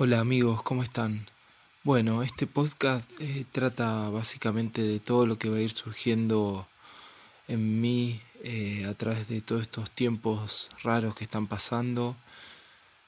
[0.00, 1.26] Hola amigos, ¿cómo están?
[1.82, 6.68] Bueno, este podcast eh, trata básicamente de todo lo que va a ir surgiendo
[7.48, 12.14] en mí eh, a través de todos estos tiempos raros que están pasando.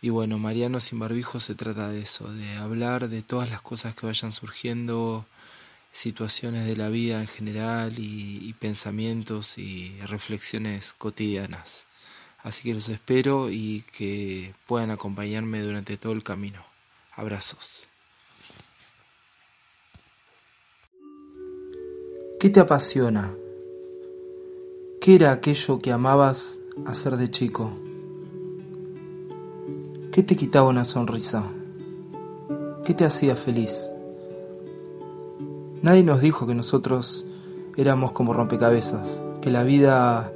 [0.00, 3.94] Y bueno, Mariano sin barbijo se trata de eso, de hablar de todas las cosas
[3.94, 5.26] que vayan surgiendo,
[5.92, 11.86] situaciones de la vida en general y pensamientos y reflexiones cotidianas.
[12.38, 16.77] Así que los espero y que puedan acompañarme durante todo el camino.
[17.18, 17.80] Abrazos.
[22.38, 23.34] ¿Qué te apasiona?
[25.00, 27.72] ¿Qué era aquello que amabas hacer de chico?
[30.12, 31.42] ¿Qué te quitaba una sonrisa?
[32.84, 33.90] ¿Qué te hacía feliz?
[35.82, 37.26] Nadie nos dijo que nosotros
[37.76, 40.32] éramos como rompecabezas, que la vida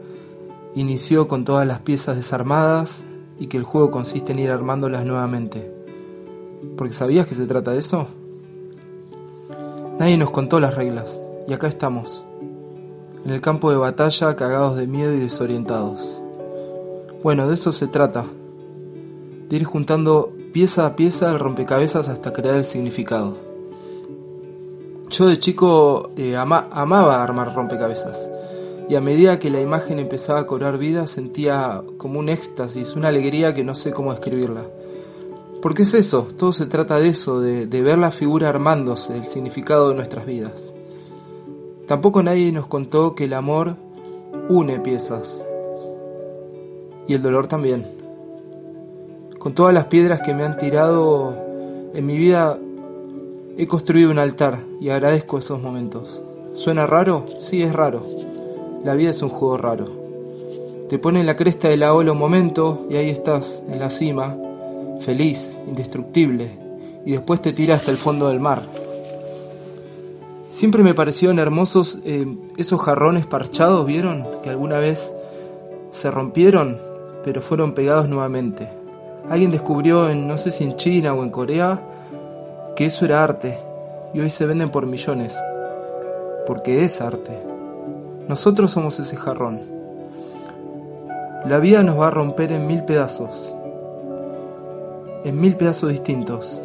[0.74, 3.04] inició con todas las piezas desarmadas
[3.38, 5.71] y que el juego consiste en ir armándolas nuevamente.
[6.76, 8.08] Porque ¿sabías que se trata de eso?
[9.98, 12.24] Nadie nos contó las reglas, y acá estamos,
[13.24, 16.18] en el campo de batalla cagados de miedo y desorientados.
[17.22, 18.24] Bueno, de eso se trata,
[19.48, 23.36] de ir juntando pieza a pieza el rompecabezas hasta crear el significado.
[25.10, 28.28] Yo de chico eh, amaba armar rompecabezas,
[28.88, 33.08] y a medida que la imagen empezaba a cobrar vida sentía como un éxtasis, una
[33.08, 34.62] alegría que no sé cómo escribirla.
[35.62, 39.90] Porque es eso, todo se trata de eso, de, ver la figura armándose, el significado
[39.90, 40.72] de nuestras vidas.
[41.86, 43.76] Tampoco nadie nos contó que el amor
[44.48, 45.46] une piezas.
[47.06, 47.86] Y el dolor también.
[49.38, 51.32] Con todas las piedras que me han tirado
[51.94, 52.58] en mi vida,
[53.56, 56.24] he construido un altar y agradezco esos momentos.
[56.54, 57.26] ¿Suena raro?
[57.38, 58.04] Sí, es raro.
[58.82, 59.86] La vida es un juego raro.
[60.88, 63.90] Te pone en la cresta de la ola un momento y ahí estás, en la
[63.90, 64.36] cima,
[65.02, 66.50] feliz, indestructible,
[67.04, 68.62] y después te tira hasta el fondo del mar.
[70.50, 72.26] Siempre me parecieron hermosos eh,
[72.56, 74.26] esos jarrones parchados, ¿vieron?
[74.42, 75.12] Que alguna vez
[75.90, 76.78] se rompieron,
[77.24, 78.68] pero fueron pegados nuevamente.
[79.28, 81.80] Alguien descubrió en, no sé si en China o en Corea,
[82.76, 83.58] que eso era arte,
[84.14, 85.38] y hoy se venden por millones,
[86.46, 87.36] porque es arte.
[88.28, 89.60] Nosotros somos ese jarrón.
[91.46, 93.54] La vida nos va a romper en mil pedazos,
[95.24, 96.60] en mil pedazos distintos.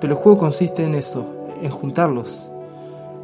[0.00, 1.24] Pero el juego consiste en eso,
[1.62, 2.44] en juntarlos,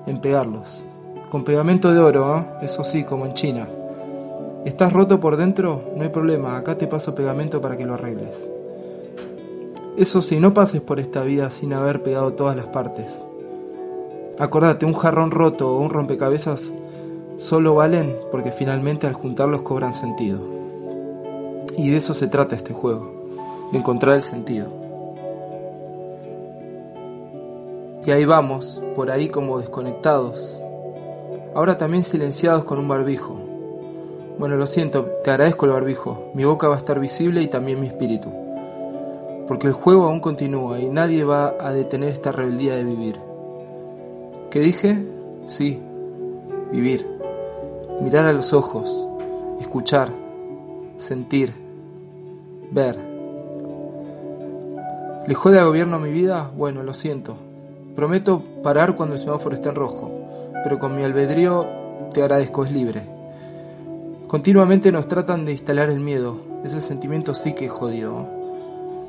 [0.06, 0.84] en pegarlos.
[1.30, 2.46] Con pegamento de oro, ¿eh?
[2.62, 3.68] eso sí, como en China.
[4.64, 5.82] ¿Estás roto por dentro?
[5.96, 8.48] No hay problema, acá te paso pegamento para que lo arregles.
[9.96, 13.20] Eso sí, no pases por esta vida sin haber pegado todas las partes.
[14.38, 16.74] Acordate, un jarrón roto o un rompecabezas
[17.38, 20.38] solo valen porque finalmente al juntarlos cobran sentido.
[21.76, 23.17] Y de eso se trata este juego
[23.72, 24.68] encontrar el sentido.
[28.04, 30.60] Y ahí vamos, por ahí como desconectados,
[31.54, 33.36] ahora también silenciados con un barbijo.
[34.38, 37.80] Bueno, lo siento, te agradezco el barbijo, mi boca va a estar visible y también
[37.80, 38.30] mi espíritu,
[39.46, 43.16] porque el juego aún continúa y nadie va a detener esta rebeldía de vivir.
[44.50, 44.96] ¿Qué dije?
[45.46, 45.82] Sí,
[46.72, 47.06] vivir,
[48.00, 49.06] mirar a los ojos,
[49.60, 50.08] escuchar,
[50.96, 51.52] sentir,
[52.70, 53.07] ver.
[55.28, 56.50] ¿Le jode al gobierno mi vida?
[56.56, 57.36] Bueno, lo siento.
[57.94, 60.10] Prometo parar cuando el semáforo esté en rojo,
[60.64, 61.66] pero con mi albedrío
[62.14, 63.02] te agradezco, es libre.
[64.26, 68.24] Continuamente nos tratan de instalar el miedo, ese sentimiento sí que es jodido.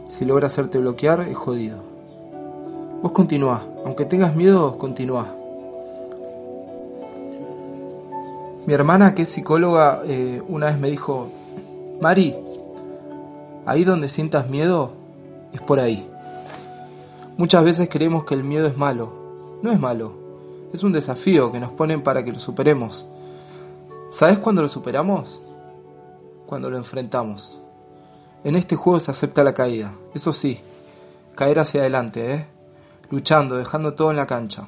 [0.10, 1.78] Si logra hacerte bloquear, es jodido.
[3.02, 5.34] Vos continúa, aunque tengas miedo, continúa.
[8.68, 11.30] Mi hermana, que es psicóloga, eh, una vez me dijo,
[12.02, 12.36] Mari,
[13.66, 15.00] ahí donde sientas miedo,
[15.54, 16.09] es por ahí.
[17.40, 19.14] Muchas veces creemos que el miedo es malo.
[19.64, 20.12] No es malo.
[20.74, 23.08] Es un desafío que nos ponen para que lo superemos.
[24.12, 25.42] ¿Sabes cuándo lo superamos?
[26.46, 27.58] Cuando lo enfrentamos.
[28.44, 29.94] En este juego se acepta la caída.
[30.14, 30.60] Eso sí,
[31.36, 32.46] caer hacia adelante, ¿eh?
[33.10, 34.68] Luchando, dejando todo en la cancha.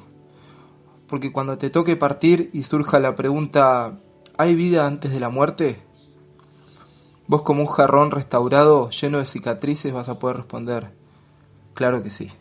[1.08, 4.00] Porque cuando te toque partir y surja la pregunta,
[4.38, 5.82] ¿hay vida antes de la muerte?
[7.28, 10.94] Vos como un jarrón restaurado lleno de cicatrices vas a poder responder,
[11.74, 12.32] Claro que sí.